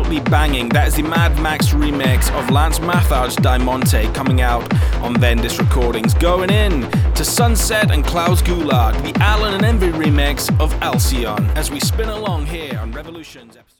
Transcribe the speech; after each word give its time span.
Absolutely 0.00 0.30
banging. 0.30 0.70
That 0.70 0.88
is 0.88 0.94
the 0.94 1.02
Mad 1.02 1.38
Max 1.42 1.68
remix 1.68 2.32
of 2.32 2.48
Lance 2.48 2.78
Mathard's 2.78 3.36
Diamante 3.36 4.10
coming 4.14 4.40
out 4.40 4.62
on 5.02 5.14
Vendis 5.14 5.58
Recordings. 5.58 6.14
Going 6.14 6.48
in 6.48 6.90
to 7.12 7.22
Sunset 7.22 7.90
and 7.90 8.02
Klaus 8.02 8.40
Gulag, 8.40 8.94
the 9.02 9.12
Alan 9.20 9.52
and 9.52 9.62
Envy 9.62 9.90
remix 9.90 10.48
of 10.58 10.72
Alcyon, 10.80 11.44
as 11.50 11.70
we 11.70 11.80
spin 11.80 12.08
along 12.08 12.46
here 12.46 12.78
on 12.78 12.94
Revolutionz 12.94 13.58
episode. 13.58 13.79